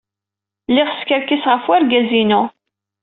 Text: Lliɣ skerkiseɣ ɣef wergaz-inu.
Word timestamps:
Lliɣ 0.69 0.89
skerkiseɣ 1.01 1.53
ɣef 1.57 1.65
wergaz-inu. 1.69 2.41